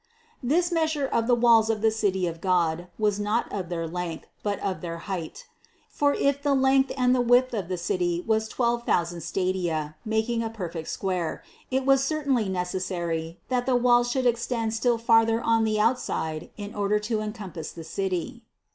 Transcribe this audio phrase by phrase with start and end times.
[0.41, 4.25] This measure of the walls of the City of God, was not of their length,
[4.41, 5.45] but of their height.
[5.91, 9.95] For if the length and the width of the city were twelve thou sand stadia,
[10.03, 15.39] making a perfect square, it was certainly necessary that the walls should extend still farther
[15.39, 18.41] on the outside in order to encompass the city.